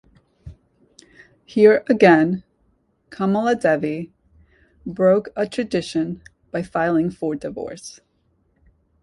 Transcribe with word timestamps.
Here 1.45 1.83
again, 1.87 2.43
Kamaladevi 3.11 4.09
broke 4.83 5.29
a 5.35 5.47
tradition 5.47 6.23
by 6.49 6.63
filing 6.63 7.11
for 7.11 7.35
divorce. 7.35 7.99